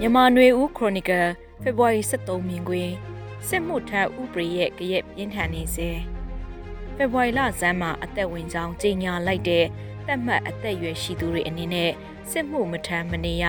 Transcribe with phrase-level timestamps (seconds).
[0.00, 1.26] မြန်မာနွေဦးခရိုနီကယ်
[1.62, 2.92] ဖေဖော်ဝါရီ23မြင်ကွင်း
[3.48, 5.88] စစ်မှုထမ်းဥပဒေရဲ့ကြရက်ပြင်းထန်နေစေ
[6.96, 9.64] ဖေဖော်ဝါရီလဇန်းမှာအသက်ဝင်ကြောင်းကြေညာလိုက်တဲ့
[10.06, 11.90] တက်မှတ်အသက်အရွယ်ရှိသူတွေအနေနဲ့
[12.30, 13.44] စစ်မှုမထမ်းမနေရ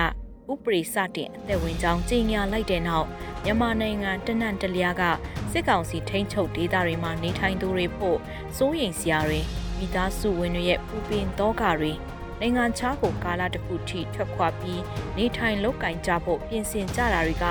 [0.51, 3.07] ဥပဒေစတင်အသက်ဝင်ကြောင်းကြေညာလိုက်တဲ့နောက်
[3.43, 5.03] မြန်မာနိုင်ငံတနန့်တလျားက
[5.51, 8.17] စစ်ကောင်စီထိန်းချုပ်ဒေသတွေမှာနေထိုင်သူတွေဖို့
[8.57, 9.39] စိုးရိမ်စရာတွေ
[9.77, 11.93] မိသားစုဝင်တွေရဲ့ပူပင်တော့ကတွေ
[12.41, 14.81] နိုင်ငံခြားကိုကာလတစ်ခုထိထွက်ခွာပြီး
[15.17, 17.45] နေထိုင်လောက်ကင်ကြဖို့ပြင်ဆင်ကြတာတွေက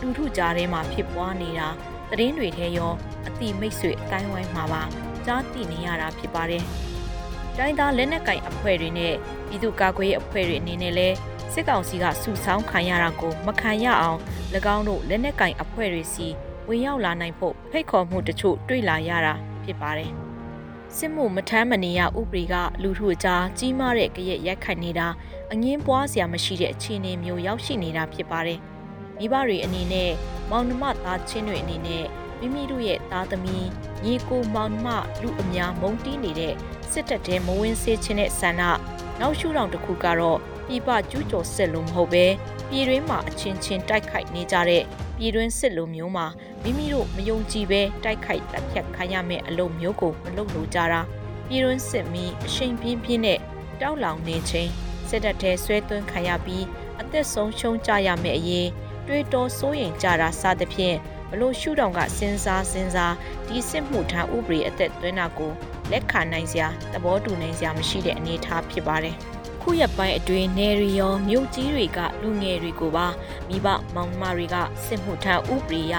[0.00, 1.68] လူထုကြားထဲမှာဖြစ်ပွားနေတာ
[2.10, 2.92] သတင်းတွေထဲရော
[3.26, 4.82] အတိမိတ်ဆွေအတိုင်းဝိုင်းမှာပါ
[5.26, 6.64] ကြားသိနေရတာဖြစ်ပါတယ်။
[7.58, 9.14] တိုင်းသားလက်နက်ကင်အဖွဲ့တွေနဲ့
[9.48, 11.16] ပြည်သူ့ကာကွယ်ရေးအဖွဲ့တွေအနေနဲ့လည်း
[11.52, 14.18] စစ်ကောင်စီကစုဆောင်းခံရတာကိုမခံရအောင်၎
[14.74, 16.26] င်းတို့လက်နက်ကင်အဖွဲ့တွေစီ
[16.68, 20.12] ဝင်ရောက်လာနိုင်ဖို့ဖိတ်ခေါ်မှုတချို့တွေ့လာရတာဖြစ်ပါတယ်။
[20.98, 25.08] စစ်မှုမထမ်းမနေရဥပဒေကလူထုအကြားကြီးမားတဲ့ကြရက်ရိုက်ခတ်နေတာ
[25.52, 28.58] အငင်းပွားစရာမရှိတဲ့အခြေအနေမျိုးရောက်ရှိနေတာဖြစ်ပါတယ်။
[29.18, 30.10] မိဘတွေအနေနဲ့
[30.50, 32.04] မောင်နှမသားချင်းတွေအနေနဲ့
[32.40, 33.66] မိမိတို့ရဲ့သားသမီး
[34.04, 34.88] ညီကိုမောင်နှမ
[35.22, 36.54] လူအများမုန်းတီးနေတဲ့
[36.92, 38.62] စစ်တပ်တဲမဝင်စေခြင်းတဲ့ဆန္ဒ
[39.20, 42.24] နောက်ရှုထောင့်တစ်ခုကတော့ပြပကျူးကျော်စစ်လို့မဟုတ်ပဲ
[42.68, 44.82] ပြည်တွင်းမှာအချင်းချင်းတိုက်ခိုက်နေကြတဲ့
[45.16, 46.26] ပြည်တွင်းစစ်လိုမျိုးမှာ
[46.62, 51.00] မိမိတို့မယုံကြည်ပဲတိုက်ခိုက်တပ်ဖြတ်ခံရမယ့်အလုပ်မျိုးကိုမလုပ်လို့ကြတာ
[51.48, 53.38] ပြည်တွင်းစစ်မီအရှိန်ပြင်းပြင်းနဲ့
[53.80, 54.70] တောက်လောင်နေခြင်း
[55.08, 56.64] စစ်တပ်ထဲဆွဲသွင်းခံရပြီး
[57.00, 58.68] အသက်ဆုံးရှုံးကြရမယ့်အရေး
[59.06, 60.96] တွေးတောစိုးရိမ်ကြတာစသဖြင့်
[61.30, 63.14] ဘလို့ရှုထောင့်ကစဉ်းစားစဉ်းစား
[63.46, 65.52] ဒီစစ်မှုထမ်းဥပဒေအသက်သွင်းတာကို
[65.90, 69.16] လက်ခံနိုင်စရာသဘောတူနိုင်စရာမရှိတဲ့အနေအထားဖြစ်ပါတယ်။
[69.64, 73.06] ခုရက်ပိုင်းအတွင်းနေရီရောမြို့ကြီးတွေကလူငယ်တွေကိုပါ
[73.48, 75.94] မိဘမောင်မတွေကစစ်မှုထမ်းဥပဒေရ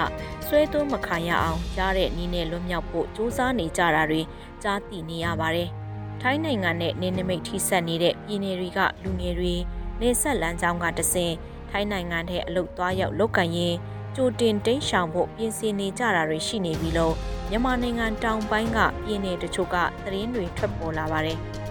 [0.45, 4.21] ဆွဲသွင်းမခံရအောင်ကြားတဲ့နည်းနဲ့လွတ်မြောက်ဖို့စူးစမ်းနေကြတာတွေ
[4.63, 5.69] ကြားသိနေရပါတယ်။
[6.21, 9.55] ထိုင်းနိုင်ငံနဲ့နေနမိတ်ထိဆက်နေတဲ့ပြည်နယ်တွေကလူငယ်တွေ
[10.01, 11.33] နေဆက်လမ်းကြောင်းကတဆင်
[11.69, 13.75] ထိုင်းနိုင်ငံထဲအလုတ်သွားရောက်လုတ်ကန်ရင်
[14.15, 17.15] ကြိုတင်တိန့်ရှောင်ဖို့ပြင်ဆင်နေကြတာတွေရှိနေပြီလို့
[17.49, 21.39] မြန်မာနိုင်ငံတောင်ပိုင်းကပြည်နယ်တချို့ကသတင်းတွေထွက်ပေါ်လာပါတယ်။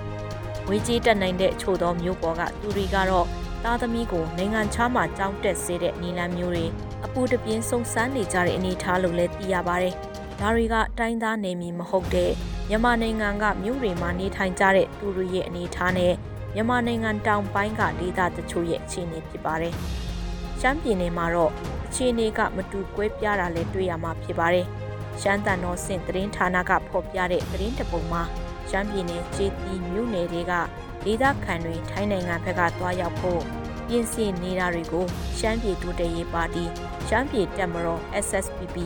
[0.68, 3.26] ဝေကြီးတက်နိုင်တဲ့ချို့သောမျိုးပေါ်ကသူတွေကတော့
[3.64, 6.66] သားသမီးကိုနိုင်ငံခြားမှာကြောင်းတက်စေတဲ့နီလန်းမျိုးတွေ
[7.04, 9.94] အပူတပြင်းစုံစမ်းနေကြတဲ့အနေအထားလို့လည်းသိရပါတယ်။
[10.40, 12.30] ဒါတွေကတိုင်းသားနေမည်မဟုတ်တဲ့
[12.68, 16.12] မြန်မာနိုင်ငံကမြို့တွေမှာနေထိုင်ကြတဲ့သူတွေရဲ့အနေအထားနဲ့
[16.54, 19.74] မြန်မာနိုင်ငံတောင်ပိုင်းကဒေသတချို့ရဲ့အခြေအနေဖြစ်ပါတယ်။
[20.60, 21.52] ရှမ်းပြည်နယ်မှာတော့
[21.86, 24.66] အခြေအနေကမတူကွဲပြားတာလည်းတွေ့ရမှာဖြစ်ပါတယ်။
[25.20, 28.22] ရှမ်းတန်တော်စင်သတင်းဌာနကဖော်ပြတဲ့သတင်းတပုံမှာ
[28.70, 30.52] ရှမ်းပြည်နယ်ကျေးတီမြို့နယ်တွေက
[31.04, 33.42] ဒေသခံတွေထိုင်းနိုင်ငံဘက်ကသွားရောက်ဖို့
[33.88, 35.04] ပြင်ဆင်နေတာတွေကို
[35.38, 36.64] ရှမ်းပြည်ဒုတရေးပါတီ
[37.08, 38.76] ရှမ်းပြည်တက်မတော် SSPP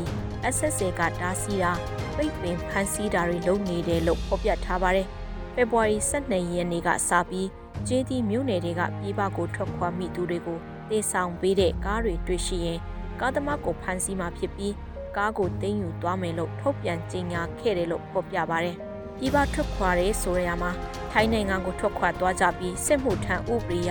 [0.54, 1.72] SSA ကတားဆီးတာ
[2.16, 5.06] ပိတ်ပင်ဖမ်းဆီးတာတွေလုပ်နေတယ်လို့ဖော်ပြထားပါတယ်။
[5.54, 7.48] ဖေဖော်ဝါရီ12ရက်နေ့ကစပြီး
[7.86, 10.58] ကျေးတီမြို့နယ်တွေကပြည်ပကိုထွက်ခွာမိသူတွေကို
[10.90, 12.78] တေဆောင်ပေးတဲ့ကားတွေတွေ့ရှိရင်
[13.20, 14.74] ကားသမားကိုဖမ်းဆီးမှဖြစ်ပြီး
[15.16, 18.76] ကားကိုတင်းယူသွားမယ်လို့ထုတ်ပြန်ကြေညာခဲ့တယ်လို့ဖော်ပြပါတယ်။
[19.18, 20.70] ပြည်ပထွက်ခွာရဲဆိုရမှာ
[21.12, 23.90] ထိုင်းနိုင်ငံကိုထွက်ခွာသွားကြပြီးစစ်မှုထမ်းဥပဒေရ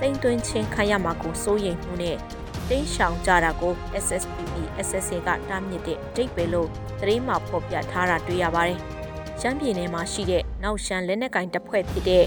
[0.00, 2.16] တိမ်သွင်းခြင်းခံရမှာကိုစိုးရိမ်မှုနဲ့
[2.68, 3.72] တင်းရှောင်ကြတာကို
[4.04, 4.54] SSPP
[4.88, 6.68] SSA ကတားမြစ်တဲ့အတိတ်ပဲလို့
[7.00, 8.78] သတင်းမှဖော်ပြထားတာတွေ့ရပါတယ်။
[9.40, 12.24] ရှမ်းပြည်နယ်မှာရှိတဲ့နောက်ရှမ်းလက်နက်ကင်တပ်ဖွဲ့ဖြစ်တဲ့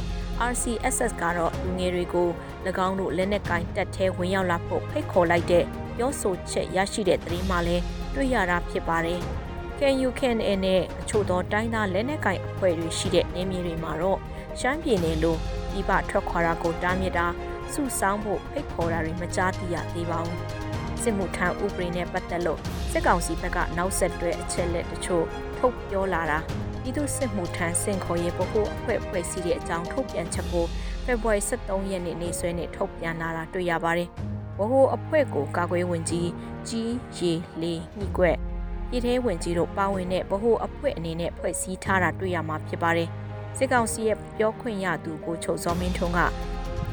[0.51, 2.29] RCSS ကတော့လူငယ်တွေကို၎
[2.87, 5.63] င်းတို့လက်နက်ကင်တပ်ထဲဝင်ရောက်လာဖို့ဖိတ်ခေါ်လိုက်တဲ့
[5.97, 7.83] ပြောဆိုချက်ရရှိတဲ့သတင်းမှလည်း
[8.16, 9.21] တွေ့ရတာဖြစ်ပါတယ်။
[9.79, 14.19] KUKNA နဲ့အချို့သောတိုင်းသားလက်နက်ကိုင်အဖွဲ့တွေရှိတဲ့နေမြေတွေမှာတော့
[14.59, 15.35] ရှမ်းပြည်နယ်လို
[15.72, 17.28] ပြည်ပထွက်ခွာတာကိုတားမြစ်တာ
[17.73, 20.40] စုဆောင်းဖို့ဖိတ်ခေါ်တာတွေမကြားသိရသေးပါဘူး။
[21.01, 22.59] စစ်မှုထမ်းဥပဒေနဲ့ပတ်သက်လို့
[22.91, 25.25] စစ်ကောင်စီဘက်ကနောက်ဆက်တွဲအချက်လက်တချို့
[25.57, 26.40] ထုတ်ပြောလာတာ
[26.81, 30.66] ပြည်သူစစ်မှုထမ်းစင်ခေါ်ရေးဗဟိုအဖွဲ့ဖွဲ့စည်းတဲ့အကြောင်းထုတ်ပြန်ချက်ကို
[31.06, 34.09] ဖေဖော်ဝါရီ23ရက်နေ့နေ့စွဲနဲ့ထုတ်ပြန်လာတာတွေ့ရပါတယ်။
[34.57, 36.29] ဗဟိုအဖွဲ့ကိုကာကွယ်ဝင်ကြီး
[36.67, 38.48] ကြီးရေလေးညှိကွက်
[38.89, 43.09] ပြည်ထဲဝင်ကြီးတို့ပါဝင်တဲ့ဗဟိုအဖွဲ့အနေနဲ့ဖွဲ့စည်းထားတာတွေ့ရမှာဖြစ်ပါတယ်။
[43.57, 46.19] စစ်ကောင်စီရဲ့ပြောခွင့်ရသူကိုချုပ်စောမင်းထွန်းက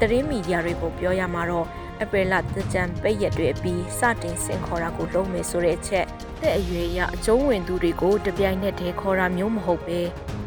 [0.00, 1.66] သတင်းမီဒီယာတွေကိုပြောရမှာတော့
[2.02, 6.06] အပရလတကြံပိတ်ရက်တွေအပြီးစတင်ဆင်ခေါ်တာကိုလုပ်မယ်ဆိုတဲ့အချက်
[6.40, 10.00] တဲ့အရွယ်အရအကျုံးဝင်သူတွေကိုတပြိုင်နက်တည်းခေါ်တာမျိုးမဟုတ်ပဲ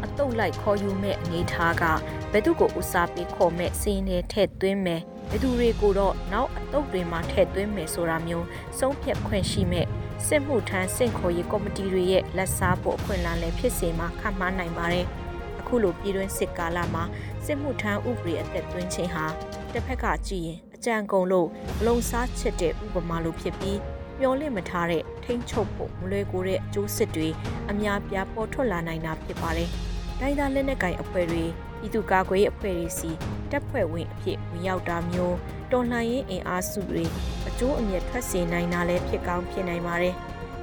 [0.06, 1.84] အတုတ်လိုက်ခေါ်ယူမဲ့အနေထားက
[2.32, 8.46] ဘယ်သူကိုဦးစားပေးခေါ်မဲ့စီးနေထည့်သွင်းမယ်ဘယ်သူတွေကိုတော့နောက်အတုတ်တွေမှာထည့်သွင်းမယ်ဆိုတာမျိုး
[8.80, 9.86] ဆုံးဖြတ်ခွင့်ရှိမဲ့
[10.28, 15.06] စစ်မှုထမ်းစင့်ခေါ်ရေးကော်မတီတွေရဲ့လက်စားဖို့အခွင့်အလမ်းလည်းဖြစ်စေမှာခန့်မှန်းနိုင်ပါတယ်။
[15.60, 17.04] အခုလိုပြည်တွင်းစစ်ကာလမှာ
[17.46, 19.26] စစ်မှုထမ်းဥပဒေအသက်သွင်းခြင်းဟာ
[19.74, 21.48] တစ်ဖက်ကကြည့်ရင်အကြံကုန်လို့
[21.80, 23.80] ဘလုံစားချစ်တဲ့ဥပမာလိုဖြစ်ပြီး
[24.20, 27.28] မျောလင့်မထားတဲ့ထိမ့်ချုပ်ဖို့မလွယ်ကူတဲ့အကျိုးစစ်တွေ
[27.72, 29.70] အများပြားပေါ်ထွက်လာနိုင်တာဖြစ်ပါတယ်။
[30.20, 31.44] တိုင်းသားလက်နက်ကိုင်အဖွဲ့တွေ
[31.80, 33.10] ပြည်သူ့ကာကွယ်ရေးအဖွဲ့တွေစီ
[33.52, 35.36] တပ်ဖွဲ့ဝင်အဖြစ်ဝင်ရောက်တာမျိုး
[35.72, 37.06] တော်လှန်ရေးအင်အားစုတွေ
[37.48, 40.16] အကျိုးအမြတ်ထွက်စေနိုင်တာလည်းဖြစ်ကောင်းဖြစ်နိုင်ပါတယ်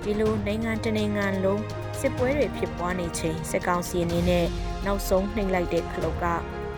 [0.02, 1.62] ဒီလိုနိုင်ငံတနိုင်ငံလုံး
[2.00, 4.46] စစ်ပွဲတွေဖြစ်ပွားနေချိန်စစ်ကောင်စီအနေနဲ့
[4.86, 6.24] နောက်ဆုံးနှိမ့်လိုက်တဲ့ခလုတ်က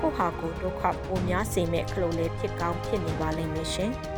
[0.01, 3.93] ကိုဟာကိုဒုက္ခပိုများစေမဲ့ခလုတ်လေးဖြစ်ကောင်းဖြစ်နေပါလိမ့်မယ်ရှင်။